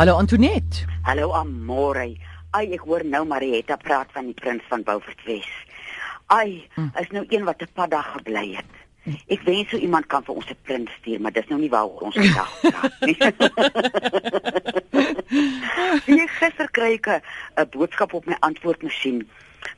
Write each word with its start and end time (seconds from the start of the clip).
Hallo 0.00 0.16
Antoinette. 0.16 0.86
Hallo 1.04 1.34
Amore. 1.36 2.16
Ai, 2.56 2.72
ek 2.72 2.86
hoor 2.88 3.02
nou 3.04 3.20
Marietta 3.28 3.76
praat 3.76 4.08
van 4.16 4.30
die 4.30 4.36
prins 4.38 4.64
van 4.70 4.80
Beaufort 4.80 5.18
Wes. 5.26 5.48
Ai, 6.32 6.64
hm. 6.72 6.86
is 7.02 7.10
nou 7.12 7.26
een 7.28 7.44
wat 7.44 7.60
'n 7.60 7.68
paar 7.76 7.90
dae 7.92 8.00
gebly 8.02 8.56
het. 8.56 8.72
Ek 9.28 9.44
wens 9.44 9.68
so 9.68 9.76
iemand 9.76 10.06
kan 10.06 10.24
vir 10.24 10.34
ons 10.40 10.48
'n 10.48 10.56
prins 10.62 10.90
stuur, 11.00 11.20
maar 11.20 11.36
dis 11.36 11.48
nou 11.52 11.60
nie 11.60 11.68
waaroor 11.68 12.00
ons 12.08 12.16
vandag 12.16 12.60
praat 12.60 12.96
nie. 13.00 13.18
Ek 16.24 16.32
gister 16.40 16.70
kry 16.70 16.96
ek 16.96 17.20
'n 17.60 17.68
boodskap 17.76 18.14
op 18.16 18.24
my 18.24 18.36
antwoordmasjien 18.40 19.28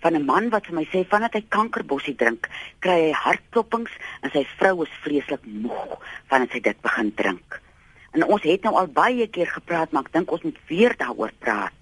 van 0.06 0.14
'n 0.14 0.24
man 0.24 0.50
wat 0.54 0.66
vir 0.66 0.74
my 0.74 0.86
sê 0.94 1.02
vandat 1.08 1.34
hy 1.34 1.42
kankerbossie 1.48 2.14
drink, 2.14 2.46
kry 2.78 3.10
hy 3.10 3.12
hartklopings 3.26 3.90
en 4.22 4.30
sy 4.30 4.46
vrou 4.54 4.86
is 4.86 5.02
vreeslik 5.02 5.42
moeg 5.42 5.98
vandat 6.30 6.50
sy 6.54 6.60
dit 6.60 6.80
begin 6.80 7.14
drink. 7.14 7.61
En 8.12 8.24
ons 8.24 8.42
het 8.42 8.62
nou 8.62 8.74
al 8.76 8.86
baie 8.92 9.26
keer 9.26 9.48
gepraat, 9.48 9.92
maar 9.92 10.04
ek 10.04 10.12
dink 10.12 10.32
ons 10.32 10.42
moet 10.42 10.58
weer 10.68 10.94
daaroor 10.96 11.32
praat 11.38 11.76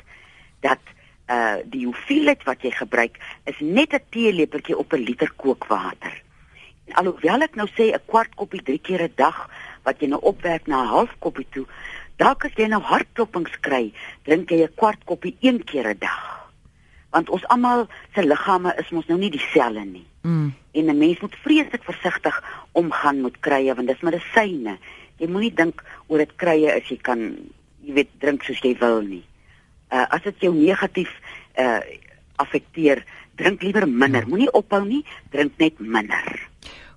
dat 0.61 0.83
uh 1.31 1.63
die 1.71 1.85
hoeveelheid 1.87 2.43
wat 2.45 2.63
jy 2.67 2.71
gebruik 2.75 3.19
is 3.51 3.59
net 3.61 3.95
'n 3.95 4.03
teelepeltjie 4.11 4.79
op 4.79 4.93
'n 4.93 5.05
liter 5.09 5.31
kookwater. 5.37 6.23
En 6.87 6.95
alhoewel 6.95 7.43
ek 7.43 7.55
nou 7.55 7.69
sê 7.69 7.95
'n 7.95 8.07
kwart 8.07 8.35
koppie 8.35 8.63
3 8.63 8.79
keer 8.79 9.03
'n 9.03 9.13
dag 9.15 9.51
wat 9.83 10.01
jy 10.01 10.09
nou 10.09 10.21
opwerk 10.21 10.67
na 10.67 10.83
'n 10.83 10.93
half 10.95 11.13
koppie 11.19 11.47
toe, 11.51 11.67
dalk 12.17 12.45
as 12.45 12.55
jy 12.57 12.67
nou 12.67 12.83
hartklopings 12.83 13.61
kry, 13.61 13.93
drink 14.23 14.51
jy 14.51 14.63
'n 14.63 14.75
kwart 14.75 15.05
koppie 15.05 15.37
een 15.41 15.65
keer 15.65 15.89
'n 15.89 15.99
dag. 15.99 16.51
Want 17.11 17.31
ons 17.31 17.47
almal 17.47 17.89
se 18.15 18.23
liggame 18.23 18.75
is 18.79 18.91
mos 18.91 19.07
nou 19.07 19.19
nie 19.19 19.31
dieselfde 19.31 19.85
nie. 19.85 20.07
Mm. 20.23 20.55
En 20.73 20.85
'n 20.85 20.99
mens 20.99 21.21
moet 21.21 21.35
vreeslik 21.43 21.85
versigtig 21.85 22.43
omgaan 22.73 23.21
met 23.21 23.41
krye 23.41 23.75
want 23.75 23.89
dis 23.89 24.01
medisyne. 24.01 24.79
Jy 25.21 25.29
moenie 25.29 25.55
dink 25.55 25.85
oor 26.09 26.19
dit 26.19 26.37
krye 26.37 26.73
as 26.73 26.89
jy 26.89 26.97
kan, 26.97 27.37
jy 27.85 28.01
weet, 28.01 28.09
drink 28.21 28.45
soos 28.45 28.61
jy 28.65 28.73
wil 28.81 29.05
nie 29.05 29.25
uh, 29.91 30.07
as 30.11 30.23
dit 30.23 30.35
jou 30.47 30.55
negatief 30.55 31.09
uh 31.59 31.81
affekteer, 32.41 33.05
drink 33.37 33.61
liewer 33.61 33.85
minder. 33.85 34.25
Moenie 34.25 34.49
ophou 34.57 34.81
nie, 34.81 35.05
drink 35.29 35.61
net 35.61 35.77
minder. 35.77 36.49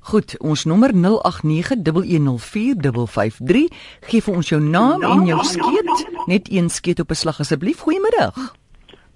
Goed, 0.08 0.40
ons 0.40 0.64
nommer 0.64 0.96
0891104553. 0.96 3.68
Gee 4.08 4.24
vir 4.24 4.40
ons 4.40 4.48
jou 4.54 4.64
naam 4.64 5.04
en 5.04 5.28
jou 5.28 5.36
skeet, 5.44 6.08
net 6.32 6.48
een 6.48 6.72
skeet 6.72 7.04
op 7.04 7.12
'n 7.12 7.20
slag 7.20 7.44
asseblief. 7.44 7.84
Goeiemiddag. 7.84 8.40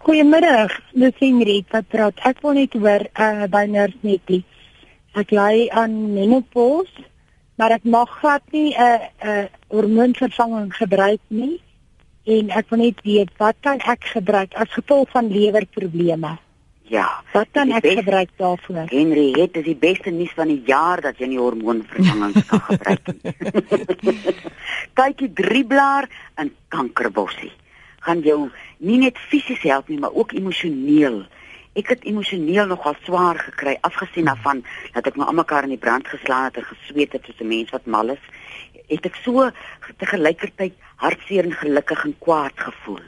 Goeiemiddag. 0.03 0.75
Dis 0.91 1.15
Ingrid 1.23 1.71
wat 1.71 1.87
praat. 1.87 2.19
Ek 2.27 2.43
wil 2.43 2.59
net 2.59 2.75
hoor 2.75 3.07
uh 3.15 3.47
by 3.47 3.63
Nurse 3.71 3.95
Nettie. 4.01 4.43
Ek 5.15 5.31
ly 5.31 5.71
aan 5.71 6.11
menopause, 6.13 7.06
maar 7.57 7.73
ek 7.75 7.83
mag 7.83 8.09
glad 8.19 8.43
nie 8.51 8.73
'n 8.73 8.81
uh, 8.81 8.99
'n 9.23 9.29
uh, 9.29 9.45
hormoonvervanging 9.67 10.75
gebruik 10.75 11.21
nie 11.27 11.61
en 12.23 12.49
ek 12.49 12.69
wil 12.69 12.79
net 12.79 12.99
weet 13.03 13.31
wat 13.37 13.55
kan 13.59 13.79
ek 13.79 14.03
gebruik 14.13 14.53
as 14.53 14.73
gevolg 14.73 15.09
van 15.09 15.31
lewerprobleme? 15.31 16.37
Ja, 16.87 17.23
wat 17.33 17.47
kan 17.51 17.71
ek 17.75 17.83
best, 17.83 17.99
gebruik 17.99 18.29
daarvoor? 18.39 18.87
Henry, 18.91 19.31
dit 19.35 19.57
is 19.59 19.63
die 19.63 19.75
beste 19.75 20.11
nuus 20.11 20.31
van 20.35 20.47
die 20.47 20.61
jaar 20.65 21.01
dat 21.03 21.19
jy 21.19 21.27
nie 21.33 21.39
hormoonvervangings 21.39 22.45
kan 22.51 22.63
gebruik 22.63 23.09
nie. 23.11 23.33
Kyk 24.99 25.17
die 25.19 25.33
drieblaar 25.35 26.07
in 26.39 26.53
kankerbossie. 26.71 27.51
Gaan 28.07 28.23
jou 28.23 28.47
nie 28.79 29.01
net 29.03 29.19
fisies 29.19 29.65
help 29.67 29.91
nie, 29.91 29.99
maar 29.99 30.15
ook 30.15 30.31
emosioneel. 30.37 31.25
Ek 31.77 31.91
het 31.93 32.07
emosioneel 32.09 32.65
nogal 32.65 32.95
swaar 33.05 33.37
gekry 33.37 33.77
afgesien 33.85 34.25
daarvan 34.25 34.63
dat 34.95 35.07
ek 35.07 35.17
my 35.17 35.29
almekaar 35.29 35.67
in 35.67 35.75
die 35.75 35.83
brand 35.83 36.07
geslaan 36.09 36.49
het 36.49 36.57
en 36.57 36.69
gesweet 36.71 37.13
het 37.13 37.25
soos 37.25 37.41
'n 37.41 37.47
mens 37.47 37.69
wat 37.69 37.85
mal 37.85 38.09
is 38.09 38.23
het 38.87 39.07
ek 39.09 39.19
so 39.23 39.49
te 39.99 40.07
gelykertyd 40.07 40.75
hartseer 41.03 41.47
en 41.47 41.55
gelukkig 41.55 42.03
en 42.07 42.15
kwaad 42.23 42.55
gevoel. 42.59 43.03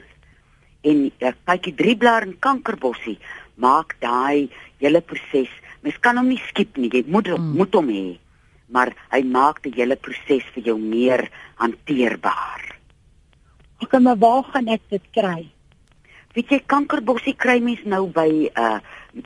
En 0.84 1.06
ek 1.18 1.38
kyk 1.48 1.62
die 1.68 1.76
drie 1.76 1.96
blaar 2.00 2.26
in 2.26 2.36
kankerbossie 2.40 3.18
maak 3.60 3.96
daai 4.00 4.48
hele 4.80 5.00
proses. 5.04 5.50
Mens 5.84 5.98
kan 6.00 6.20
hom 6.20 6.28
nie 6.28 6.40
skiep 6.48 6.76
nie. 6.80 6.90
Jy 6.92 7.04
moet 7.08 7.28
mm. 7.32 7.54
moet 7.56 7.76
hom 7.76 7.88
hê. 7.92 8.18
Maar 8.70 8.92
hy 9.12 9.22
maak 9.26 9.62
die 9.64 9.74
hele 9.74 9.96
proses 9.96 10.46
vir 10.54 10.70
jou 10.70 10.76
meer 10.78 11.26
hanteerbaar. 11.60 12.76
Ek 13.80 13.88
kan 13.92 14.04
maar 14.04 14.20
waar 14.20 14.44
gaan 14.52 14.68
ek 14.68 14.84
dit 14.92 15.08
kry? 15.16 15.48
Weet 16.34 16.52
jy 16.54 16.60
kankerbossie 16.70 17.34
kry 17.34 17.56
mens 17.58 17.80
nou 17.82 18.04
by 18.14 18.28
uh, 18.54 18.78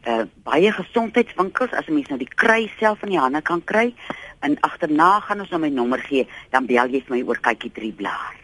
uh, 0.08 0.22
baie 0.46 0.70
gesondheidswinkels 0.72 1.74
as 1.76 1.88
'n 1.88 1.94
mens 1.94 2.08
nou 2.08 2.18
die 2.18 2.34
kry 2.42 2.70
self 2.78 3.02
in 3.04 3.12
die 3.12 3.20
hande 3.20 3.42
kan 3.42 3.60
kry 3.60 3.92
en 4.40 4.56
agterna 4.60 5.20
gaan 5.20 5.40
ons 5.40 5.50
nou 5.50 5.60
my 5.60 5.68
nommer 5.68 6.00
gee, 6.00 6.26
dan 6.50 6.66
bel 6.66 6.88
jy 6.88 7.02
vir 7.04 7.16
my 7.16 7.22
oor 7.28 7.40
kykie 7.40 7.72
3 7.72 7.92
blaar. 7.92 8.36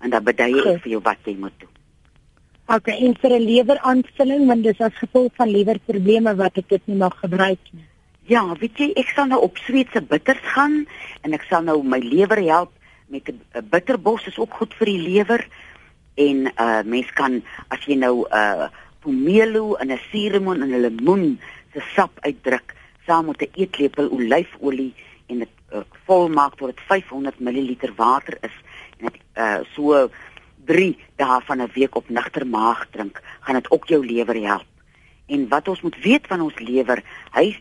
En 0.00 0.10
dan 0.10 0.22
bedui 0.22 0.62
ek 0.62 0.82
vir 0.82 0.92
jou 0.92 1.00
wat 1.02 1.18
jy 1.26 1.34
moet 1.38 1.58
doen. 1.58 1.74
OK, 2.66 2.88
en 2.88 3.14
vir 3.20 3.30
'n 3.30 3.46
leweraanvulling 3.50 4.46
want 4.46 4.62
dis 4.62 4.80
as 4.80 4.94
gevolg 4.94 5.32
van 5.34 5.50
lewerprobleme 5.50 6.36
wat 6.36 6.58
ek 6.58 6.68
dit 6.68 6.86
nie 6.86 6.96
mag 6.96 7.18
gebruik 7.18 7.60
nie. 7.72 7.84
Ja, 8.26 8.46
weet 8.56 8.78
jy, 8.78 8.92
ek 8.96 9.10
sal 9.14 9.26
nou 9.26 9.40
op 9.42 9.58
Sweedse 9.58 10.00
bitters 10.00 10.40
gaan 10.54 10.86
en 11.22 11.32
ek 11.32 11.42
sal 11.50 11.62
nou 11.62 11.82
my 11.82 11.98
lewer 11.98 12.40
help 12.40 12.70
met 13.08 13.28
'n 13.28 13.68
bitterbos 13.68 14.26
is 14.26 14.38
ook 14.38 14.54
goed 14.54 14.74
vir 14.74 14.86
die 14.86 15.02
lewer 15.02 15.46
en 16.14 16.52
uh 16.60 16.82
mens 16.84 17.10
kan 17.12 17.42
as 17.68 17.84
jy 17.86 17.96
nou 17.98 18.26
uh 18.30 18.68
pomelo 19.00 19.74
en 19.74 19.92
'n 19.92 20.00
suurlemoen 20.10 20.62
en 20.62 20.70
'n 20.70 20.80
lemoen 20.80 21.40
se 21.72 21.80
sap 21.94 22.12
uitdruk 22.20 22.74
saam 23.06 23.26
met 23.26 23.42
'n 23.42 23.60
eetlepel 23.60 24.08
olyfolie 24.08 24.94
en 25.26 25.38
dit 25.38 25.54
uh, 25.72 25.80
volmaak 26.06 26.54
tot 26.54 26.68
dit 26.68 26.80
500 26.80 27.40
ml 27.40 27.76
water 27.96 28.38
is 28.40 28.56
en 28.98 29.10
dit 29.10 29.20
uh, 29.36 29.58
so 29.74 30.08
3 30.64 30.96
dae 31.16 31.40
van 31.44 31.62
'n 31.62 31.70
week 31.74 31.94
op 31.94 32.08
nigter 32.08 32.46
maag 32.46 32.86
drink, 32.90 33.22
gaan 33.40 33.54
dit 33.54 33.70
ook 33.70 33.88
jou 33.88 34.06
lewer 34.06 34.40
help. 34.46 34.66
En 35.26 35.48
wat 35.48 35.68
ons 35.68 35.80
moet 35.80 35.96
weet 36.02 36.26
van 36.26 36.40
ons 36.40 36.58
lewer, 36.58 37.02
hy 37.32 37.60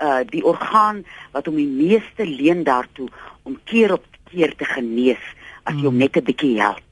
uh 0.00 0.20
die 0.28 0.44
orgaan 0.44 1.04
wat 1.32 1.46
hom 1.46 1.56
die 1.56 1.66
meeste 1.68 2.26
leen 2.26 2.64
daartoe 2.64 3.08
om 3.42 3.58
keer 3.64 3.92
op 3.92 4.04
keer 4.30 4.56
te 4.56 4.64
genees 4.64 5.22
as 5.64 5.74
jy 5.74 5.84
hom 5.88 5.94
mm. 5.94 6.04
net 6.04 6.16
'n 6.16 6.24
bietjie 6.24 6.60
help. 6.60 6.85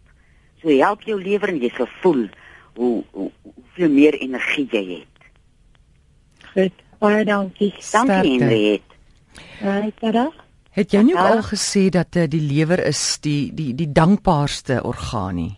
So 0.65 0.73
help 0.73 1.03
jou 1.05 1.19
lewer 1.21 1.53
en 1.53 1.61
jy 1.61 1.69
sal 1.77 1.89
voel 2.01 2.25
hoe 2.79 2.95
hoe 3.13 3.29
hoeveel 3.45 3.91
meer 3.93 4.17
energie 4.17 4.65
jy 4.73 4.85
het. 4.95 5.29
Goed. 6.55 6.81
Baie 7.03 7.25
dankie. 7.29 7.75
Dankie 7.93 8.39
Ingrid. 8.39 8.95
Right, 9.61 10.01
het 10.75 10.95
jy 10.95 11.03
nie 11.11 11.19
al 11.19 11.43
gesê 11.45 11.89
dat 11.93 12.17
uh, 12.17 12.25
die 12.31 12.41
lewer 12.41 12.81
is 12.87 13.03
die 13.23 13.53
die 13.55 13.75
die 13.77 13.91
dankbaarste 13.93 14.81
orgaan 14.89 15.37
nie? 15.39 15.53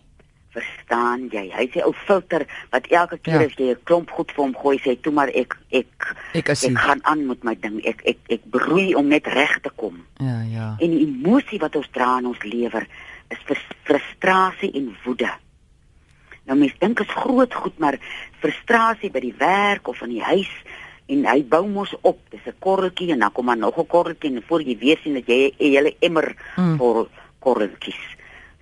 Verstaan 0.56 1.28
jy? 1.30 1.44
Hy 1.54 1.66
sê 1.70 1.84
ou 1.84 1.92
filter 2.08 2.46
wat 2.72 2.88
elke 2.90 3.20
keer 3.20 3.44
ja. 3.44 3.46
as 3.46 3.56
jy 3.60 3.70
'n 3.76 3.80
klomp 3.84 4.10
goed 4.10 4.32
vir 4.34 4.42
hom 4.42 4.54
gooi, 4.56 4.76
sê 4.82 4.96
toe 5.00 5.12
maar 5.12 5.30
ek 5.30 5.54
ek 5.70 6.10
ek, 6.34 6.50
ek 6.50 6.78
gaan 6.82 7.04
aan 7.04 7.26
met 7.30 7.44
my 7.44 7.54
ding. 7.54 7.78
Ek 7.84 8.02
ek 8.04 8.18
ek 8.28 8.48
broei 8.50 8.94
om 8.98 9.08
net 9.08 9.28
reg 9.28 9.60
te 9.62 9.70
kom. 9.76 10.02
Ja, 10.18 10.40
ja. 10.50 10.68
En 10.80 10.90
die 10.90 11.06
emosie 11.06 11.60
wat 11.60 11.76
ons 11.76 11.88
dra 11.92 12.18
in 12.18 12.32
ons 12.32 12.42
lewer 12.42 12.88
is 13.28 13.62
frustrasie 13.84 14.72
en 14.72 14.96
woede. 15.04 15.30
Nou 16.46 16.58
mens 16.58 16.74
dink 16.78 17.00
is 17.00 17.10
groot 17.10 17.54
goed, 17.54 17.78
maar 17.78 17.98
frustrasie 18.38 19.10
by 19.10 19.20
die 19.20 19.34
werk 19.38 19.88
of 19.88 20.02
in 20.06 20.14
die 20.14 20.22
huis 20.22 20.50
en 21.10 21.26
hy 21.26 21.40
bou 21.46 21.64
mos 21.70 21.94
op. 22.02 22.18
Dis 22.30 22.46
'n 22.46 22.58
korreltjie 22.58 23.12
en 23.12 23.18
dan 23.18 23.32
kom 23.32 23.44
maar 23.44 23.56
nog 23.56 23.78
'n 23.78 23.86
korreltjie 23.86 24.34
en 24.34 24.42
voor 24.46 24.62
jy 24.62 24.78
weet 24.78 24.98
sien 25.02 25.14
dat 25.14 25.26
jy 25.26 25.50
'n 25.50 25.54
hele 25.58 25.96
emmer 26.00 26.34
mm. 26.56 26.76
vol 26.76 27.08
korreltjies. 27.38 28.02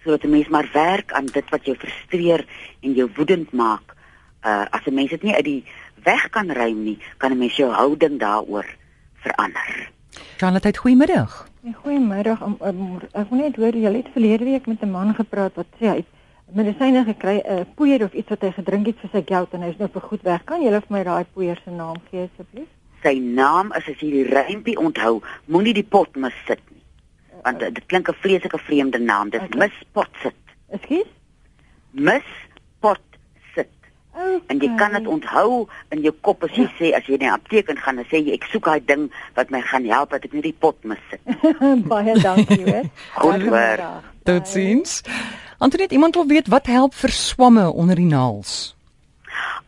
Sodat 0.02 0.24
'n 0.24 0.30
mens 0.30 0.48
maar 0.48 0.68
werk 0.72 1.12
aan 1.12 1.26
dit 1.26 1.50
wat 1.50 1.64
jou 1.64 1.76
frustreer 1.76 2.44
en 2.80 2.92
jou 2.92 3.10
woedend 3.16 3.52
maak. 3.52 3.94
Uh 4.44 4.64
as 4.70 4.86
'n 4.86 4.94
mens 4.94 5.10
dit 5.10 5.22
nie 5.22 5.34
uit 5.34 5.44
die 5.44 5.64
weg 6.04 6.30
kan 6.30 6.50
ruim 6.50 6.84
nie, 6.84 6.98
kan 7.16 7.32
'n 7.32 7.38
mens 7.38 7.56
jou 7.56 7.70
houding 7.72 8.18
daaroor 8.18 8.66
verander. 9.14 9.93
Charlotte, 10.36 10.78
goeiemiddag. 10.78 11.48
Goeiemiddag. 11.82 12.40
Um, 12.42 12.56
um, 12.60 13.00
ek 13.12 13.30
wil 13.30 13.40
net 13.40 13.56
hoor 13.56 13.76
jy 13.76 13.92
het 13.94 14.10
verlede 14.12 14.44
week 14.44 14.66
met 14.66 14.82
'n 14.82 14.90
man 14.90 15.14
gepraat 15.14 15.54
wat 15.54 15.66
sê 15.80 15.86
hy 15.88 16.04
medisyne 16.52 17.04
gekry, 17.04 17.40
'n 17.40 17.58
uh, 17.58 17.64
poeier 17.74 18.04
of 18.04 18.12
iets 18.12 18.28
wat 18.28 18.42
hy 18.42 18.50
gedrink 18.50 18.86
het 18.86 18.98
vir 19.00 19.10
sy 19.12 19.22
gout 19.26 19.54
en 19.54 19.62
hy 19.62 19.68
is 19.68 19.78
nou 19.78 19.88
vir 19.88 20.02
goed 20.02 20.22
weg. 20.22 20.44
Kan 20.44 20.62
jy 20.62 20.70
vir 20.70 20.82
my 20.88 21.02
daai 21.02 21.24
poeier 21.34 21.60
se 21.64 21.70
naam 21.70 21.96
gee 22.10 22.28
asseblief? 22.28 22.68
Sy 23.02 23.18
naam 23.18 23.72
is 23.72 23.88
as 23.88 24.00
jy 24.00 24.10
die 24.10 24.28
rympie 24.28 24.76
onthou, 24.76 25.22
moenie 25.46 25.74
die 25.74 25.88
pot 25.88 26.16
mis 26.16 26.34
sit 26.46 26.60
nie. 26.70 26.82
Want 27.42 27.62
uh, 27.62 27.70
dit 27.70 27.86
klink 27.86 28.08
'n 28.08 28.14
vreeslike 28.14 28.58
vreemde 28.58 28.98
naam. 28.98 29.30
Dis 29.30 29.42
okay. 29.42 29.58
mis 29.58 29.82
pot 29.92 30.10
sit. 30.22 30.36
Ekskuus? 30.68 31.10
Mis 31.90 32.28
pot 32.80 32.98
sit. 32.98 33.13
Okay. 34.14 34.40
En 34.46 34.60
jy 34.62 34.68
kan 34.78 34.92
dit 34.94 35.06
onthou 35.10 35.64
in 35.90 36.02
jou 36.04 36.12
kop 36.22 36.44
as 36.46 36.54
jy 36.54 36.68
sê 36.78 36.92
as 36.94 37.06
jy 37.10 37.16
na 37.18 37.24
die 37.24 37.30
apteek 37.34 37.70
gaan 37.82 37.98
en 37.98 38.06
sê 38.06 38.20
jy 38.22 38.36
ek 38.36 38.46
soek 38.52 38.68
daai 38.70 38.84
ding 38.86 39.08
wat 39.34 39.50
my 39.50 39.58
gaan 39.66 39.88
help 39.90 40.14
dat 40.14 40.28
ek 40.28 40.36
nie 40.36 40.44
die 40.44 40.54
pot 40.54 40.78
mis 40.86 41.00
sit. 41.10 41.22
Baie 41.90 42.14
dankie 42.22 42.62
hoor. 42.62 42.86
Goed 43.24 43.46
werk. 43.50 44.06
Totsiens. 44.22 45.00
Antoinette, 45.58 45.98
iemand 45.98 46.14
wil 46.14 46.28
weet 46.30 46.46
wat 46.52 46.70
help 46.70 46.94
vir 46.94 47.10
swamme 47.10 47.66
onder 47.72 47.98
die 47.98 48.06
naels? 48.06 48.76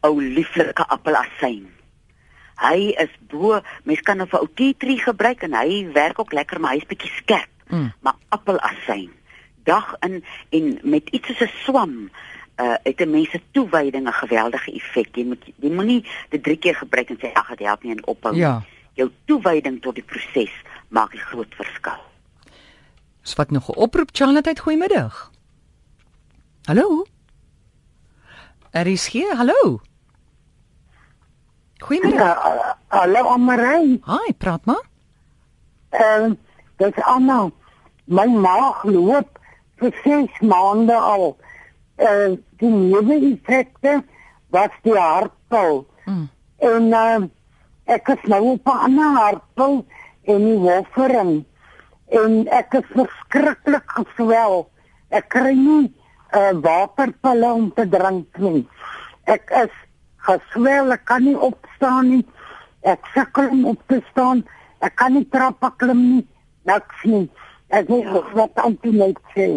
Ou 0.07 0.15
lieflike 0.23 0.87
appelasyn. 0.95 1.67
Hy 2.63 2.95
is 3.03 3.13
bo, 3.29 3.59
mens 3.85 4.07
kan 4.07 4.23
hom 4.23 4.31
vir 4.31 4.47
ou 4.47 4.49
tea 4.55 4.79
tree 4.79 5.03
gebruik 5.03 5.43
en 5.45 5.59
hy 5.59 5.83
werk 5.93 6.23
ook 6.23 6.33
lekker, 6.39 6.63
maar 6.63 6.79
hy's 6.79 6.87
bietjie 6.87 7.11
skerp. 7.19 7.51
Mm. 7.69 7.91
Maar 8.07 8.15
appelasyn, 8.39 9.11
dag 9.67 9.91
in 10.07 10.23
en 10.55 10.73
met 10.87 11.11
iets 11.11 11.35
soos 11.35 11.51
'n 11.51 11.53
swam 11.67 11.95
uh 12.57 12.75
het 12.83 13.01
'n 13.01 13.11
mens 13.11 13.31
se 13.31 13.41
toewyding 13.51 14.09
'n 14.09 14.13
geweldige 14.13 14.73
effek. 14.73 15.17
Jy 15.17 15.25
moet 15.25 15.45
jy 15.57 15.71
moenie 15.71 16.07
dit 16.29 16.43
drie 16.43 16.57
keer 16.57 16.75
gebruik 16.75 17.09
en 17.11 17.19
sê 17.19 17.33
ag 17.33 17.49
dit 17.49 17.67
help 17.67 17.83
nie 17.83 17.93
en 17.93 18.07
ophou. 18.07 18.35
Ja. 18.35 18.63
Jou 18.95 19.11
toewyding 19.25 19.83
tot 19.83 19.95
die 19.95 20.05
proses 20.05 20.53
maak 20.89 21.15
'n 21.15 21.19
groot 21.19 21.55
verskil. 21.55 22.01
Ons 23.21 23.35
vat 23.35 23.51
nog 23.51 23.69
'n 23.69 23.77
oproep 23.77 24.09
Charlotte, 24.13 24.61
goeiemiddag. 24.61 25.31
Hallo. 26.65 27.07
Er 28.71 28.87
is 28.87 29.09
hier. 29.09 29.37
Hallo. 29.37 29.81
Goeiemiddag. 31.79 32.47
Uh, 32.47 32.73
hallo 32.89 33.29
Amarai. 33.29 34.01
Hi, 34.05 34.33
praat 34.39 34.65
maar. 34.65 34.85
Ehm 35.91 36.31
uh, 36.31 36.37
dit 36.77 36.97
is 36.97 37.03
Anna. 37.03 37.51
My 38.05 38.27
maag 38.27 38.85
loop 38.85 39.39
vir 39.77 39.93
6 40.05 40.41
maande 40.41 40.95
al. 40.95 41.37
Eh 41.97 42.07
uh, 42.07 42.39
die 42.61 42.71
neeweffekte 42.71 44.05
was 44.51 44.73
die 44.83 44.97
hartpil. 44.99 45.87
Mm. 46.05 46.29
En 46.57 46.83
uh, 46.87 47.23
ek 47.85 48.09
is 48.09 48.23
nou 48.31 48.43
op 48.53 48.67
'n 48.69 48.79
ander 48.89 49.21
hartpil 49.21 49.85
en 50.25 50.45
die 50.45 50.59
warfarin. 50.59 51.47
En 52.07 52.47
ek 52.49 52.75
is 52.75 52.89
verskriklik 52.95 53.91
geswel. 53.99 54.69
Ek 55.09 55.29
kry 55.29 55.55
nie 55.55 55.95
uh, 56.35 56.53
waterpille 56.63 57.53
om 57.53 57.73
te 57.75 57.89
drink 57.89 58.39
nie. 58.39 58.67
Ek 59.25 59.51
is 59.51 59.75
geswel, 60.27 60.93
ek 60.95 61.05
kan 61.05 61.25
nie 61.25 61.39
opstaan 61.39 62.11
nie. 62.11 62.25
Ek 62.87 63.03
sukkel 63.15 63.51
om 63.51 63.65
op 63.73 63.83
te 63.91 64.03
staan. 64.11 64.45
Ek 64.79 64.95
kan 64.95 65.17
nie 65.17 65.27
trappe 65.31 65.71
klim 65.81 66.03
nie. 66.11 66.27
Niks 66.69 67.03
nie. 67.05 67.27
Ek 67.75 67.89
weet 67.91 68.07
ja. 68.07 68.23
wat 68.35 68.61
antinet 68.63 69.19
sê. 69.35 69.49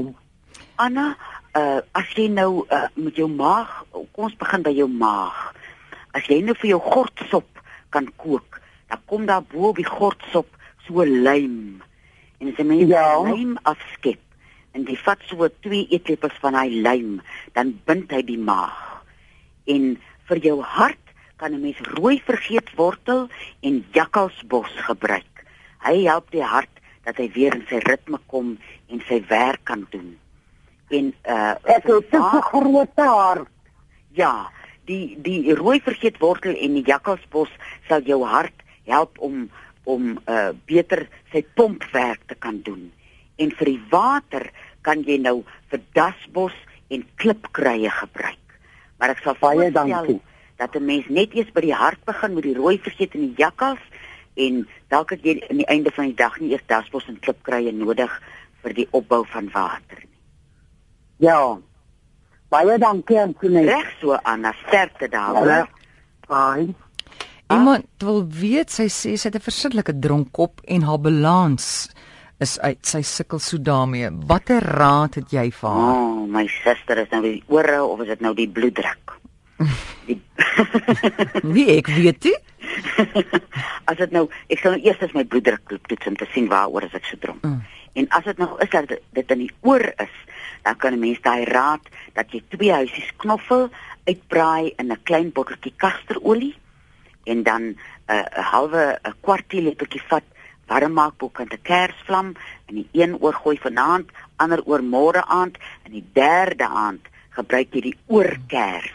Anna, 0.82 1.12
uh 1.58 1.82
as 1.98 2.10
jy 2.16 2.28
nou 2.30 2.66
uh, 2.70 2.88
met 2.96 3.16
jou 3.16 3.28
maag, 3.30 3.70
kom 3.92 4.28
ons 4.30 4.38
begin 4.38 4.64
by 4.64 4.74
jou 4.76 4.88
maag. 4.88 5.54
As 6.14 6.26
jy 6.30 6.42
nou 6.46 6.56
vir 6.56 6.70
jou 6.76 6.80
gortsop 6.80 7.48
kan 7.90 8.08
kook, 8.22 8.62
dan 8.90 9.02
kom 9.10 9.26
daar 9.26 9.42
bo 9.42 9.70
op 9.70 9.78
die 9.78 9.88
gortsop 9.88 10.48
so 10.86 11.04
lym. 11.06 11.82
En 12.40 12.48
as 12.52 12.58
jy 12.58 12.66
mens 12.66 12.90
Ja. 12.90 13.22
lym 13.24 13.58
afskep 13.64 14.20
en 14.74 14.86
jy 14.86 14.96
vat 15.04 15.20
so 15.26 15.48
2 15.66 15.88
eetlepels 15.90 16.38
van 16.42 16.54
daai 16.54 16.70
lym, 16.82 17.22
dan 17.54 17.74
bind 17.86 18.12
hy 18.12 18.22
die 18.22 18.38
maag. 18.38 19.04
En 19.66 19.98
vir 20.30 20.38
jou 20.38 20.62
hart 20.62 20.98
kan 21.38 21.54
'n 21.54 21.62
mens 21.62 21.80
rooi 21.98 22.22
vergeetwortel 22.22 23.30
en 23.62 23.86
jakkalsbos 23.94 24.72
gebruik. 24.86 25.46
Hy 25.80 26.04
help 26.06 26.32
die 26.32 26.44
hart 26.44 26.70
dat 27.04 27.18
hy 27.18 27.32
weer 27.34 27.56
in 27.56 27.66
sy 27.70 27.80
ritme 27.88 28.20
kom 28.28 28.58
en 28.90 29.02
sy 29.08 29.24
werk 29.30 29.64
kan 29.64 29.88
doen. 29.90 30.18
En 30.90 31.14
uh 31.28 31.54
Ek 31.64 31.84
het 31.84 32.12
'n 32.14 32.42
groot 32.42 32.90
hart. 32.96 33.48
ja, 34.12 34.50
die 34.86 35.18
die 35.22 35.54
rooi 35.56 35.80
vergeetwortel 35.82 36.56
en 36.56 36.74
die 36.74 36.86
jakkalsbos 36.86 37.50
sal 37.88 38.02
jou 38.02 38.24
hart 38.26 38.54
help 38.86 39.18
om 39.20 39.50
om 39.84 40.18
uh 40.28 40.50
beter 40.66 41.08
sy 41.32 41.46
pompwerk 41.54 42.20
te 42.28 42.36
kan 42.36 42.62
doen. 42.64 42.92
En 43.38 43.52
vir 43.52 43.66
die 43.66 43.82
water 43.90 44.50
kan 44.82 45.04
jy 45.04 45.18
nou 45.18 45.44
vir 45.70 45.80
dasbos 45.94 46.54
en 46.90 47.06
klipkruie 47.16 47.90
gebruik. 47.90 48.38
Maar 48.98 49.10
ek 49.10 49.18
sal 49.24 49.36
Baie 49.40 49.72
dankie. 49.72 50.20
dat 50.58 50.76
'n 50.76 50.86
mens 50.86 51.06
net 51.08 51.34
eers 51.34 51.52
by 51.54 51.62
die 51.62 51.74
hart 51.74 52.04
begin 52.06 52.34
met 52.34 52.44
die 52.44 52.56
rooi 52.56 52.78
vergeet 52.80 53.14
en 53.14 53.22
die 53.22 53.36
jakkals 53.38 53.80
en 54.36 54.68
dalk 54.88 55.10
het 55.10 55.24
jy 55.24 55.42
aan 55.50 55.58
die 55.58 55.66
einde 55.68 55.92
van 55.92 56.06
die 56.06 56.16
dag 56.16 56.40
nie 56.40 56.52
eers 56.52 56.66
dasbos 56.68 57.08
en 57.08 57.20
klipkruie 57.20 57.72
nodig 57.72 58.22
vir 58.62 58.74
die 58.74 58.88
opbou 58.92 59.26
van 59.26 59.50
water. 59.54 60.04
Ja. 61.20 61.58
Baie 62.50 62.78
dankie 62.82 63.20
Antoinette. 63.22 63.72
Reg 63.76 63.90
so 64.02 64.16
Anna, 64.24 64.54
sterkte 64.68 65.10
daaroor. 65.12 65.48
Ja. 65.48 65.68
Bye. 66.30 66.74
Iemand 67.50 67.86
wil 68.06 68.24
weet 68.30 68.70
sy 68.72 68.86
sê 68.94 69.16
sy 69.18 69.28
het 69.30 69.36
'n 69.36 69.42
verskriklike 69.42 69.94
dronkkop 70.00 70.62
en 70.68 70.82
haar 70.86 71.00
balans 71.00 71.90
is 72.40 72.60
uit. 72.60 72.86
Sy 72.86 73.02
sukkel 73.02 73.40
so 73.40 73.58
daarmee. 73.58 74.10
Watter 74.28 74.62
raad 74.62 75.16
het 75.16 75.32
jy 75.32 75.52
vir 75.52 75.70
O, 75.70 75.74
haar? 75.74 75.96
oh, 75.96 76.28
my 76.28 76.48
suster 76.48 76.98
is 76.98 77.10
nou 77.12 77.22
die 77.22 77.44
ore 77.48 77.84
of 77.84 78.00
is 78.02 78.08
dit 78.08 78.22
nou 78.22 78.34
die 78.36 78.48
bloeddruk? 78.50 79.18
Die 80.08 80.22
Nee, 81.44 81.78
ek 81.78 81.88
weet 81.88 82.24
nie. 82.24 82.38
as 83.90 83.98
dit 83.98 84.12
nou 84.12 84.30
ek 84.50 84.60
sal 84.60 84.72
nou 84.72 84.82
eers 84.86 85.02
as 85.02 85.14
my 85.14 85.24
bloeddruk 85.26 85.68
toets 85.88 86.08
om 86.08 86.16
te 86.16 86.26
sien 86.34 86.48
waaroor 86.48 86.84
is 86.84 86.94
ek 86.94 87.06
so 87.06 87.18
dronk. 87.20 87.44
Mm. 87.44 87.62
En 87.94 88.08
as 88.10 88.24
dit 88.24 88.38
nou 88.38 88.50
is 88.62 88.70
dat 88.70 88.88
dit- 88.88 89.02
dit 89.14 89.32
in 89.32 89.38
die 89.40 89.52
oor 89.62 89.82
is, 89.98 90.16
dan 90.64 90.78
kan 90.78 90.94
'n 90.94 91.00
mens 91.00 91.22
daai 91.22 91.46
raad 91.46 91.84
dat 92.14 92.32
jy 92.32 92.44
twee 92.48 92.72
huisies 92.72 93.12
knoffel 93.18 93.70
uitbraai 94.06 94.74
in 94.78 94.92
'n 94.92 95.04
klein 95.04 95.32
botteltjie 95.32 95.74
kasterolie 95.78 96.56
en 97.24 97.44
dan 97.44 97.62
'n 97.62 97.78
uh, 98.08 98.24
halwe 98.52 99.00
'n 99.04 99.16
kwart 99.22 99.50
teelepeltjie 99.50 100.02
vat 100.08 100.24
warm 100.70 100.94
maakboek 100.94 101.40
aan 101.40 101.52
'n 101.54 101.62
kersvlam 101.62 102.34
in 102.70 102.76
die 102.76 102.90
een 103.02 103.14
oor 103.20 103.34
gooi 103.34 103.58
vanaand, 103.58 104.08
ander 104.36 104.62
oor 104.66 104.84
môre 104.84 105.24
aand 105.26 105.58
en 105.84 105.92
die 105.92 106.06
derde 106.14 106.68
aand 106.68 107.04
gebruik 107.30 107.74
jy 107.74 107.82
die 107.82 107.98
oorkers. 108.08 108.94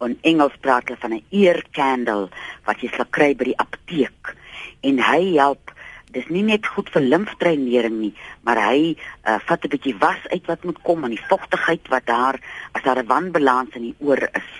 In 0.00 0.18
Engels 0.22 0.56
praat 0.60 0.88
hulle 0.88 1.00
van 1.00 1.14
'n 1.14 1.24
ear 1.30 1.64
candle 1.72 2.28
wat 2.64 2.80
jy 2.80 2.90
sal 2.96 3.08
kry 3.10 3.34
by 3.34 3.44
die 3.44 3.60
apteek. 3.64 4.34
En 4.80 4.98
hy 4.98 5.36
help 5.36 5.72
dis 6.14 6.26
nie 6.32 6.42
net 6.46 6.66
goed 6.66 6.90
vir 6.94 7.04
limfdreinering 7.06 7.96
nie, 8.00 8.12
maar 8.46 8.58
hy 8.62 8.94
uh, 8.94 9.38
vat 9.46 9.64
'n 9.64 9.72
bietjie 9.74 9.96
was 9.98 10.22
uit 10.32 10.46
wat 10.46 10.64
moet 10.64 10.80
kom 10.82 11.04
en 11.04 11.14
die 11.14 11.28
vogtigheid 11.28 11.88
wat 11.88 12.06
daar 12.06 12.40
as 12.72 12.82
daar 12.82 13.02
'n 13.02 13.06
wanbalans 13.06 13.74
in 13.74 13.82
die 13.82 13.96
oor 13.98 14.22
is. 14.32 14.50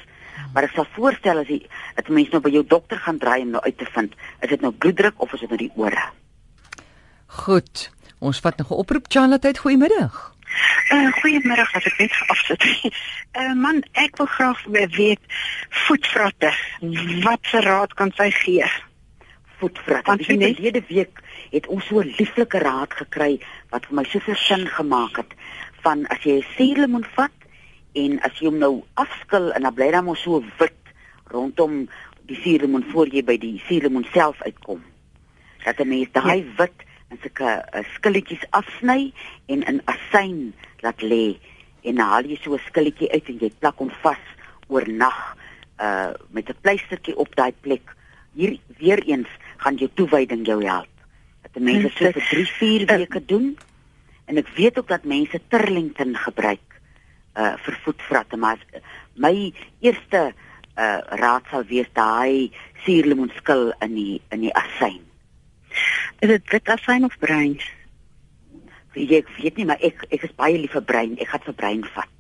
Maar 0.55 0.65
ek 0.65 0.75
sal 0.75 0.87
voorstel 0.95 1.39
as 1.39 1.49
jy 1.49 1.61
dat 1.97 2.09
mense 2.09 2.31
nou 2.31 2.41
by 2.41 2.51
jou 2.51 2.65
dokter 2.67 2.99
gaan 2.99 3.19
draai 3.19 3.43
om 3.43 3.51
nou 3.51 3.63
uit 3.63 3.79
te 3.79 3.87
vind, 3.87 4.15
is 4.41 4.49
dit 4.49 4.61
nou 4.61 4.73
bloeddruk 4.73 5.15
of 5.17 5.33
is 5.33 5.41
dit 5.41 5.49
nou 5.49 5.59
die 5.59 5.73
ore? 5.75 6.05
Goed. 7.27 7.91
Ons 8.19 8.41
vat 8.41 8.57
nog 8.57 8.71
'n 8.71 8.83
oproep 8.83 9.07
Charlotte, 9.09 9.59
goeiemiddag. 9.59 10.35
Uh, 10.91 11.13
goeiemiddag, 11.13 11.75
as 11.75 11.85
ek 11.85 11.99
net 11.99 12.13
afsit. 12.27 12.65
Uh, 13.39 13.55
man, 13.65 13.83
ek 13.93 14.17
wil 14.17 14.27
graag 14.27 14.65
weet 14.67 15.21
voetvratte. 15.87 16.53
Wat 17.23 17.39
se 17.43 17.61
raad 17.61 17.95
kan 17.95 18.13
sy 18.17 18.31
gee? 18.31 18.67
voetvrat. 19.61 20.07
Want 20.07 20.27
Want 20.27 20.41
die 20.41 20.55
verlede 20.55 20.83
week 20.89 21.23
het 21.51 21.67
ons 21.67 21.87
so 21.87 22.01
'n 22.01 22.15
lieflike 22.19 22.59
raad 22.59 22.93
gekry 22.93 23.41
wat 23.71 23.87
vir 23.87 23.95
my 23.95 24.05
soveel 24.05 24.35
sin 24.35 24.67
gemaak 24.67 25.17
het 25.17 25.33
van 25.83 26.07
as 26.07 26.23
jy 26.23 26.39
'n 26.39 26.47
suurlemoen 26.57 27.07
vat 27.17 27.37
en 27.93 28.21
as 28.23 28.39
jy 28.39 28.47
hom 28.47 28.59
nou 28.59 28.85
afskil 28.95 29.53
en 29.53 29.63
dan 29.63 29.75
bly 29.75 29.91
daar 29.91 30.05
mos 30.05 30.23
so 30.23 30.43
wit 30.59 30.79
rondom 31.25 31.89
die 32.31 32.37
suurlemoen 32.37 32.85
voor 32.93 33.09
jy 33.09 33.23
by 33.27 33.37
die 33.39 33.59
suurlemoen 33.67 34.07
self 34.13 34.43
uitkom. 34.43 34.83
Dat 35.65 35.81
'n 35.81 35.89
mens 35.89 36.09
daai 36.13 36.45
ja. 36.45 36.53
wit 36.57 36.79
in 37.11 37.19
sulke 37.23 37.51
uh, 37.75 37.85
skilletjies 37.95 38.45
afsny 38.51 39.13
en 39.47 39.63
in 39.63 39.83
asyn 39.85 40.55
laat 40.81 41.03
lê 41.03 41.37
en 41.83 41.95
dan 41.95 42.07
haal 42.07 42.25
jy 42.25 42.39
so 42.43 42.55
'n 42.55 42.67
skilletjie 42.69 43.11
uit 43.11 43.29
en 43.29 43.39
jy 43.41 43.51
plak 43.59 43.79
hom 43.79 43.91
vas 44.03 44.25
oornag 44.69 45.37
uh 45.81 46.13
met 46.31 46.49
'n 46.49 46.61
pleistertjie 46.61 47.17
op 47.17 47.35
daai 47.37 47.53
plek. 47.61 47.97
Hier 48.33 48.59
weer 48.79 49.03
eens 49.03 49.29
gaan 49.57 49.77
jou 49.77 49.91
toewyding 49.95 50.47
jou 50.47 50.65
help. 50.65 50.90
Dat 51.53 51.63
mense 51.63 51.91
so 51.95 52.11
vir 52.15 52.27
3, 52.29 52.47
4 52.47 52.87
weke 52.87 53.25
doen. 53.25 53.57
En 54.31 54.39
ek 54.39 54.49
weet 54.55 54.79
ook 54.79 54.89
dat 54.89 55.05
mense 55.05 55.41
Turlington 55.49 56.17
gebruik 56.17 56.67
uh 57.39 57.55
vir 57.63 57.77
voetvratte, 57.85 58.37
maar 58.37 58.59
my 59.15 59.53
eerste 59.81 60.33
uh 60.77 60.99
raad 61.23 61.47
sal 61.51 61.65
wees 61.65 61.91
daai 61.95 62.51
suurlemoenskil 62.85 63.71
in 63.87 63.95
die 63.95 64.21
in 64.35 64.47
die 64.47 64.55
asyn. 64.55 65.03
Is 66.21 66.29
dit 66.29 66.51
wit 66.53 66.69
asyn 66.69 67.07
of 67.07 67.19
bruin? 67.19 67.59
Ek 68.99 69.29
weet 69.39 69.57
nie, 69.57 69.67
maar 69.67 69.79
ek 69.81 70.03
ek 70.11 70.27
is 70.27 70.35
baie 70.37 70.59
lief 70.59 70.75
vir 70.75 70.87
bruin. 70.87 71.15
Ek 71.19 71.31
gaan 71.31 71.47
vir 71.47 71.59
bruin 71.63 71.85
vat. 71.95 72.20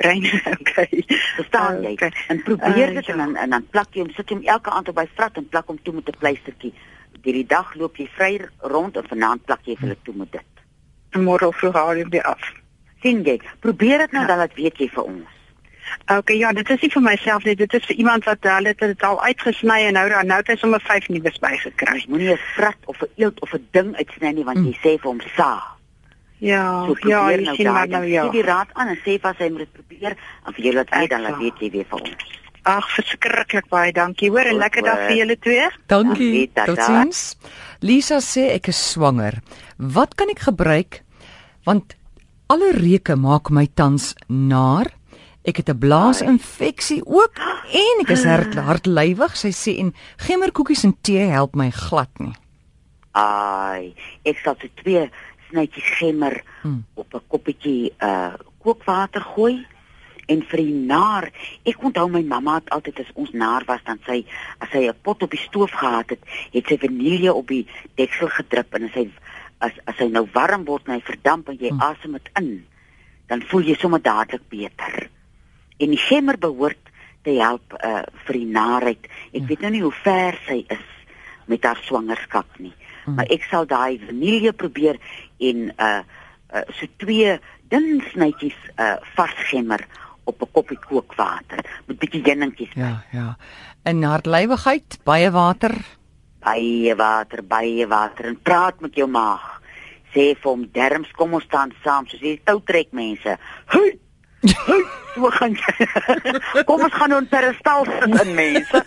Bruin, 0.00 0.24
okay. 0.60 1.04
Verstaan 1.36 1.82
jy? 1.84 1.92
Okay. 1.98 2.12
En 2.32 2.42
probeer 2.42 2.88
Ah, 2.88 2.94
dit 2.94 3.06
ja. 3.06 3.12
en 3.12 3.18
dan 3.18 3.36
en 3.36 3.50
dan 3.50 3.66
plak 3.70 3.88
jy 3.92 4.00
hom, 4.06 4.10
sit 4.16 4.28
hom 4.32 4.40
elke 4.48 4.70
aand 4.72 4.88
op 4.88 4.94
by 4.96 5.04
vrat 5.14 5.36
en 5.36 5.48
plak 5.52 5.66
hom 5.68 5.78
toe 5.82 5.94
met 5.94 6.08
'n 6.08 6.16
pleistertjie. 6.18 6.72
Hierdie 7.22 7.46
dag 7.46 7.74
loop 7.76 7.96
jy 8.00 8.08
vry 8.16 8.40
rond 8.64 8.96
en 8.96 9.04
vanaand 9.08 9.44
plak 9.44 9.60
jy 9.68 9.74
vir 9.76 9.88
hulle 9.88 9.96
toe 10.04 10.14
met 10.16 10.32
dit. 10.32 10.48
Môre 11.20 11.52
vroeg 11.52 11.74
haal 11.74 11.96
jy 11.96 12.06
weer 12.08 12.22
af. 12.24 12.40
sien 13.02 13.22
jy? 13.24 13.40
Probeer 13.60 13.98
dit 13.98 14.12
nou 14.12 14.22
Ja. 14.22 14.26
dan 14.28 14.38
laat 14.38 14.54
weet 14.54 14.76
jy 14.78 14.88
vir 14.88 15.02
ons. 15.04 15.28
Okay, 16.06 16.36
ja, 16.38 16.52
dit 16.52 16.70
is 16.70 16.80
nie 16.80 16.90
vir 16.90 17.02
myself 17.02 17.44
nie. 17.44 17.54
Dit 17.56 17.72
is 17.74 17.84
vir 17.86 17.96
iemand 17.96 18.24
wat 18.24 18.38
hulle 18.42 18.68
het 18.68 18.78
dit 18.78 19.02
al 19.02 19.22
uitgesny 19.22 19.86
en 19.86 19.92
nou 19.92 20.08
dan 20.08 20.26
nou 20.26 20.38
het 20.38 20.46
hy 20.48 20.56
sommer 20.56 20.80
5 20.80 21.08
nuus 21.08 21.38
bygekry. 21.38 22.04
Moenie 22.08 22.32
'n 22.32 22.38
vrat 22.54 22.76
of 22.86 23.00
'n 23.02 23.08
eeld 23.16 23.40
of 23.40 23.52
'n 23.54 23.66
ding 23.72 23.96
uitsny 23.96 24.32
nie 24.32 24.44
want 24.44 24.58
Mm. 24.58 24.64
jy 24.66 24.74
sê 24.76 25.00
vir 25.00 25.10
hom 25.10 25.20
sa. 25.36 25.62
Ja, 26.40 26.86
So 26.86 26.96
ja, 27.08 27.30
jy 27.30 27.54
sien 27.54 27.72
maar 27.72 27.88
nou 27.88 28.02
gee 28.04 28.16
ja. 28.16 28.28
die 28.32 28.42
raad 28.42 28.68
aan 28.74 28.88
en 28.88 28.98
sê 29.04 29.18
vas 29.20 29.36
hy 29.38 29.50
moet 29.50 29.66
dit 29.66 29.72
probeer 29.72 30.16
en 30.46 30.54
vir 30.56 30.64
jou 30.64 30.74
laat 30.74 30.90
weet 30.90 31.02
Ek 31.02 31.10
dan 31.10 31.22
laat 31.22 31.38
weet 31.38 31.60
jy 31.60 31.70
weer 31.70 31.86
vir 31.90 32.00
ons. 32.00 32.36
Ag, 32.62 32.88
verskriklik 32.96 33.68
baie 33.68 33.92
dankie. 33.92 34.28
Hoor, 34.30 34.44
'n 34.44 34.58
lekker 34.58 34.82
dag 34.82 34.98
vir 35.08 35.16
julle 35.16 35.36
twee. 35.38 35.68
Dankie. 35.86 36.50
Dankie. 36.54 36.74
Totsiens. 36.74 37.36
Lisa 37.80 38.20
sê 38.20 38.50
ek 38.56 38.68
is 38.68 38.90
swanger. 38.90 39.40
Wat 39.78 40.14
kan 40.14 40.28
ek 40.28 40.38
gebruik? 40.48 41.02
Want 41.64 41.96
Alle 42.50 42.72
reuke 42.74 43.14
maak 43.14 43.52
my 43.54 43.68
tans 43.78 44.10
naar. 44.26 44.88
Ek 45.46 45.56
het 45.62 45.68
'n 45.70 45.78
blaasinfeksie 45.78 47.02
ook 47.06 47.32
en 47.72 48.00
ek 48.02 48.10
is 48.10 48.24
hart, 48.24 48.54
hartlywig, 48.54 49.36
sy 49.36 49.52
sê 49.54 49.78
en 49.78 49.94
gemmerkoekies 50.16 50.84
en 50.84 50.96
tee 51.00 51.30
help 51.30 51.54
my 51.54 51.70
glad 51.70 52.10
nie. 52.18 52.34
Ai, 53.12 53.94
ek 54.24 54.38
sal 54.42 54.56
so 54.60 54.68
twee 54.82 55.10
snytjies 55.50 55.90
gemmer 55.98 56.42
Hmm. 56.62 56.84
op 56.94 57.14
'n 57.14 57.22
koppietjie 57.28 57.92
uh 58.00 58.34
kookwater 58.60 59.22
gooi 59.22 59.66
en 60.28 60.42
vir 60.42 60.58
die 60.58 60.74
naar. 60.74 61.30
Ek 61.64 61.82
onthou 61.82 62.08
my 62.10 62.22
mamma 62.22 62.54
het 62.54 62.70
altyd 62.70 63.00
as 63.00 63.12
ons 63.14 63.30
naar 63.32 63.64
was 63.66 63.80
dan 63.84 63.98
sy 64.06 64.24
as 64.58 64.70
sy 64.70 64.86
'n 64.88 64.94
pot 65.02 65.22
op 65.22 65.30
die 65.30 65.40
stoof 65.40 65.70
gehad 65.70 66.10
het, 66.10 66.20
het 66.52 66.66
sy 66.66 66.78
vanilje 66.78 67.32
op 67.34 67.48
die 67.48 67.66
deksel 67.96 68.28
gedrup 68.28 68.74
en 68.74 68.84
as 68.84 68.94
hy 68.94 69.10
as 69.60 69.72
as 69.86 69.96
hy 69.98 70.08
nou 70.08 70.28
warm 70.32 70.64
word 70.64 70.86
en 70.88 70.94
hy 70.94 71.00
verdamp 71.00 71.48
en 71.48 71.56
jy 71.60 71.70
Hmm. 71.70 71.80
asem 71.80 72.12
dit 72.12 72.30
in, 72.36 72.66
dan 73.28 73.42
voel 73.42 73.62
jy 73.62 73.74
sommer 73.74 74.02
dadelik 74.02 74.48
beter. 74.48 75.08
En 75.78 75.88
die 75.90 75.98
gemmer 75.98 76.38
behoort 76.38 76.90
te 77.22 77.30
help 77.30 77.74
uh 77.84 78.02
vir 78.24 78.34
die 78.34 78.46
naarheid. 78.46 79.08
Ek 79.32 79.46
weet 79.48 79.60
nou 79.60 79.70
nie 79.70 79.82
hoe 79.82 79.92
ver 80.04 80.38
sy 80.46 80.64
is 80.68 80.86
met 81.46 81.64
haar 81.64 81.80
swangerskap 81.82 82.46
nie. 82.58 82.72
Mm. 83.06 83.14
Maar 83.14 83.26
ek 83.26 83.42
sal 83.50 83.66
daai 83.66 83.98
vanilje 84.06 84.52
probeer 84.52 84.98
en 85.40 85.72
uh, 85.76 86.02
uh 86.54 86.66
so 86.76 86.86
twee 87.02 87.38
dun 87.72 88.02
snytjies 88.10 88.58
uh 88.76 88.96
vars 89.16 89.40
gemmer 89.50 89.86
op 90.24 90.42
'n 90.42 90.50
koppie 90.52 90.78
kookwater 90.78 91.64
met 91.86 91.98
bietjie 91.98 92.22
heuningkies. 92.22 92.72
Ja, 92.74 93.04
ja. 93.10 93.36
En 93.82 94.02
hartlywigheid, 94.02 94.98
baie 95.04 95.30
water. 95.30 95.74
Baie 96.40 96.94
water, 96.96 97.44
baie 97.44 97.86
water 97.86 98.24
en 98.24 98.38
praat 98.42 98.80
met 98.80 98.94
jou 98.94 99.08
maag. 99.08 99.60
Sê 100.12 100.34
vir 100.34 100.50
hom 100.50 100.68
derms 100.72 101.10
kom 101.10 101.34
ons 101.34 101.44
staan 101.44 101.72
saam 101.84 102.06
soos 102.06 102.20
hierdie 102.20 102.44
toutrek 102.44 102.92
mense. 102.92 103.38
Hey! 103.66 103.98
So 105.14 105.30
gaan 105.30 105.56
jy. 105.58 105.86
Kom 106.68 106.80
ons 106.86 106.94
gaan 106.96 107.12
ons 107.12 107.28
perestal 107.28 107.84
sit 107.84 108.14
in 108.22 108.30
mense. 108.34 108.80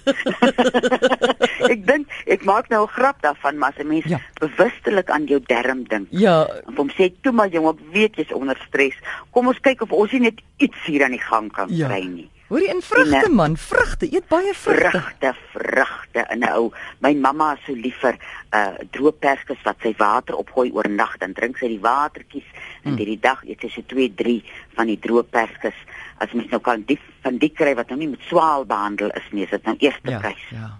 Ek 2.43 2.49
maak 2.51 2.67
nou 2.69 2.83
'n 2.83 2.91
grap 2.91 3.21
daarvan, 3.23 3.57
maar 3.57 3.69
as 3.71 3.79
'n 3.79 3.87
mens 3.87 4.05
Ja. 4.05 4.19
bewustelik 4.39 5.09
aan 5.09 5.25
jou 5.25 5.39
derm 5.45 5.83
dink. 5.87 6.07
Ja, 6.11 6.45
En 6.67 6.75
hom 6.75 6.89
sê 6.89 7.11
toe 7.21 7.31
maar 7.31 7.47
jong, 7.49 7.67
ek 7.69 7.79
weet 7.93 8.15
jy's 8.15 8.33
onder 8.33 8.57
stres. 8.67 8.95
Kom 9.31 9.47
ons 9.47 9.59
kyk 9.59 9.81
of 9.81 9.91
ons 9.91 10.11
nie 10.11 10.19
net 10.21 10.41
iets 10.57 10.77
hier 10.85 11.03
aan 11.03 11.11
die 11.11 11.19
gang 11.21 11.51
kan 11.51 11.67
Ja. 11.69 11.87
kry 11.87 12.03
nie. 12.05 12.29
hoorie 12.49 12.69
in 12.69 12.81
vrugte 12.81 13.15
En, 13.15 13.23
eh, 13.23 13.29
man, 13.29 13.57
vrugte, 13.57 14.05
eet 14.13 14.27
baie 14.27 14.53
vrugte. 14.53 14.89
Vrugte, 14.89 15.33
vrugte 15.53 16.27
in 16.31 16.39
'n 16.43 16.49
ou. 16.53 16.71
My 16.99 17.13
mamma 17.13 17.53
is 17.53 17.59
so 17.65 17.73
lief 17.73 17.95
vir 17.99 18.15
uh 18.53 18.75
droë 18.91 19.11
perskes 19.19 19.57
wat 19.63 19.75
sy 19.81 19.93
water 19.97 20.35
opgooi 20.35 20.71
oornag, 20.71 21.17
dan 21.17 21.33
drink 21.33 21.57
sy 21.57 21.67
die 21.67 21.79
watertjies 21.79 22.43
en 22.83 22.91
Mm. 22.91 22.97
hierdie 22.97 23.19
dag 23.19 23.43
eet 23.47 23.59
sy 23.61 23.69
so 23.69 23.81
2, 23.87 24.13
3 24.15 24.43
van 24.75 24.85
die 24.87 24.99
droë 24.99 25.23
perskes. 25.23 25.73
As 26.19 26.31
mens 26.33 26.49
nou 26.51 26.61
kan 26.61 26.83
die 26.85 26.99
van 27.23 27.37
die 27.37 27.49
kry 27.49 27.73
wat 27.75 27.87
nou 27.89 27.97
nie 27.99 28.07
met 28.09 28.19
swaal 28.27 28.65
behandel 28.65 29.09
is 29.09 29.23
nie, 29.31 29.43
is 29.43 29.49
dit 29.49 29.63
nou 29.65 29.75
eerste 29.79 30.09
Ja, 30.11 30.19
prys. 30.19 30.43
ja. 30.51 30.77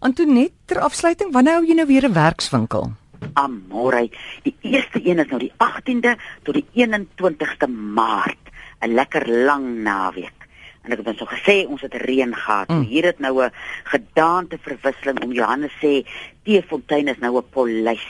Antoinette, 0.00 0.56
ter 0.64 0.78
afsluiting, 0.80 1.28
wanneer 1.34 1.58
hou 1.58 1.66
jy 1.68 1.74
nou 1.76 1.84
weer 1.86 2.08
'n 2.08 2.14
werkswinkel? 2.16 2.92
Amore. 3.34 4.08
Die 4.42 4.56
eerste 4.60 5.00
een 5.04 5.18
is 5.18 5.28
nou 5.28 5.38
die 5.38 5.52
18de 5.58 6.16
tot 6.42 6.54
die 6.54 6.64
21ste 6.72 7.68
Maart, 7.68 8.48
'n 8.80 8.94
lekker 8.94 9.28
lang 9.28 9.82
naweek. 9.84 10.48
En 10.82 10.92
ek 10.92 10.98
het 10.98 11.06
ons 11.06 11.20
al 11.20 11.36
gesê 11.36 11.68
ons 11.68 11.80
het 11.80 11.94
reën 11.94 12.34
gehad. 12.34 12.68
Mm. 12.68 12.82
Hier 12.82 13.04
het 13.04 13.18
nou 13.18 13.44
'n 13.44 13.52
gedaante 13.84 14.58
verwisseling 14.58 15.22
om 15.22 15.32
Johannes 15.32 15.72
sê 15.84 16.08
Teefontein 16.44 17.08
is 17.08 17.18
nou 17.18 17.36
'n 17.36 17.48
polis. 17.50 18.06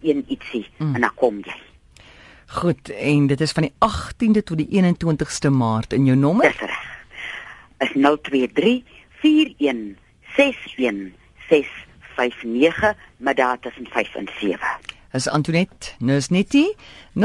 een 0.01 0.24
ietsie 0.27 0.67
mm. 0.77 0.95
en 0.95 1.01
dan 1.01 1.13
kom 1.15 1.39
jy. 1.41 1.66
Goed, 2.47 2.89
en 2.89 3.27
dit 3.27 3.41
is 3.41 3.51
van 3.51 3.63
die 3.63 3.73
18de 3.85 4.43
tot 4.43 4.57
die 4.57 4.67
21ste 4.71 5.49
Maart 5.51 5.93
in 5.93 6.05
jou 6.05 6.17
nommer. 6.17 6.47
Dis 6.47 6.59
reg. 6.59 6.85
Is 7.77 7.91
023 8.21 8.83
41 9.21 9.97
61 10.37 11.11
659 11.49 12.93
met 13.17 13.37
daar 13.37 13.59
tussen 13.59 13.87
5 13.91 14.15
en 14.15 14.29
7. 14.39 14.59
Is 15.11 15.27
Antoinette 15.27 15.91
Nusnetti 15.99 16.75
0234161659. 17.15 17.19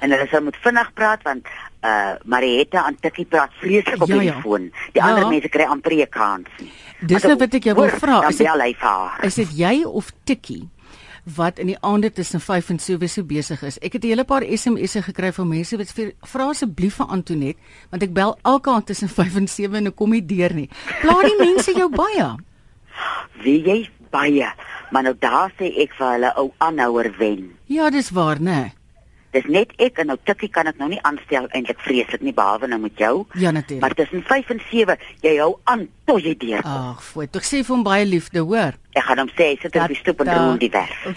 En 0.00 0.10
hulle 0.10 0.26
sal 0.30 0.42
moet 0.42 0.56
vinnig 0.60 0.92
praat 0.94 1.22
want 1.22 1.46
uh 1.86 2.12
Marietta 2.24 2.86
en 2.86 2.96
Tikkie 3.00 3.24
praat 3.24 3.50
vreeslik 3.60 4.02
op 4.02 4.08
Ja, 4.08 4.14
die 4.14 4.24
ja. 4.24 4.30
telefoon. 4.30 4.60
Die 4.92 5.02
Ja. 5.02 5.08
ander 5.08 5.28
mense 5.28 5.48
kry 5.48 5.64
amper 5.64 5.92
'n 5.92 6.08
kans 6.08 6.48
nie. 6.58 6.72
Dis 7.00 7.22
nou 7.22 7.36
wat 7.36 7.54
ek 7.54 7.62
jou 7.64 7.74
wil 7.74 7.88
vra. 7.88 8.28
Is 8.28 8.36
dit 8.36 8.48
is 9.22 9.34
dit 9.34 9.56
jy 9.58 9.84
of 9.84 10.12
Tikkie 10.24 10.68
wat 11.34 11.58
in 11.58 11.66
die 11.66 11.78
aande 11.80 12.12
tussen 12.12 12.40
5 12.40 12.70
en 12.70 12.78
7 12.78 13.08
so 13.08 13.24
besig 13.26 13.62
is? 13.66 13.78
Ek 13.78 13.92
het 13.92 14.04
'n 14.04 14.08
hele 14.08 14.24
paar 14.24 14.42
SMS'e 14.42 15.02
gekry 15.02 15.32
van 15.32 15.48
mense 15.48 15.76
wat 15.76 15.92
vra 16.22 16.48
asseblief 16.48 16.94
vir 16.94 17.06
Antoinette 17.06 17.60
want 17.90 18.02
ek 18.02 18.12
bel 18.12 18.38
elke 18.42 18.70
aand 18.70 18.86
tussen 18.86 19.08
5 19.08 19.36
en 19.36 19.48
7 19.48 19.74
en 19.74 19.86
ek 19.86 19.96
kom 19.96 20.10
nie 20.10 20.26
deur 20.26 20.54
nie. 20.54 20.68
Pla 21.00 21.22
die 21.22 21.38
mense 21.38 21.72
jou 21.72 21.88
baie. 21.88 22.36
Wie 23.42 23.62
jy 23.62 23.90
baie, 24.10 24.52
maar 24.90 25.02
nou 25.02 25.14
daar 25.18 25.52
sê 25.58 25.72
ek 25.82 25.94
vir 25.98 26.12
hulle 26.12 26.32
ou 26.36 26.52
aanhouer 26.58 27.12
wen. 27.18 27.50
Ja, 27.66 27.90
dis 27.90 28.10
waar, 28.10 28.40
né? 28.40 28.72
Dis 29.36 29.44
net 29.52 29.72
ek 29.82 29.98
en 30.00 30.08
nou 30.08 30.16
Tikkie 30.24 30.48
kan 30.48 30.68
ek 30.70 30.78
nou 30.80 30.88
nie 30.88 31.00
aanstel 31.04 31.44
eintlik 31.52 31.80
vreeslik 31.84 32.22
nie 32.24 32.32
behalwe 32.36 32.70
nou 32.72 32.78
met 32.80 32.96
jou. 32.96 33.26
Ja, 33.36 33.50
natuurlik. 33.52 33.82
Maar 33.84 33.94
tussen 33.98 34.22
5 34.24 34.54
en 34.54 34.62
7, 34.70 34.96
jy 35.26 35.34
hou 35.42 35.50
aan 35.68 35.84
tot 36.08 36.24
jy 36.24 36.32
deur. 36.40 36.64
Ag, 36.64 37.02
fooi. 37.04 37.26
Tog 37.28 37.44
sê 37.44 37.60
vir 37.60 37.74
hom 37.74 37.84
baie 37.84 38.06
liefde, 38.08 38.40
hoor. 38.40 38.78
Ek 38.96 39.04
gaan 39.04 39.20
hom 39.26 39.32
sê 39.36 39.52
sit 39.60 39.76
op 39.76 39.92
die 39.92 40.00
stoep 40.00 40.24
en 40.24 40.32
roer 40.32 40.62
die 40.62 40.72
werf. 40.72 41.04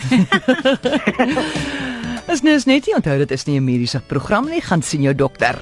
Is 2.29 2.43
Nusnetti 2.45 2.93
onthou 2.93 3.15
dit 3.23 3.31
is 3.33 3.47
nie 3.47 3.57
'n 3.57 3.65
mediese 3.65 4.01
program 4.05 4.45
nie, 4.49 4.61
gaan 4.61 4.83
sien 4.83 5.01
jou 5.01 5.15
dokter. 5.15 5.57